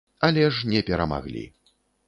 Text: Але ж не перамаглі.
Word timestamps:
Але 0.27 0.45
ж 0.51 0.71
не 0.71 0.81
перамаглі. 0.89 1.47